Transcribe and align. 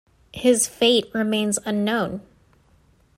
His 0.33 0.65
fate 0.67 1.11
remains 1.13 1.59
unknown. 1.63 2.23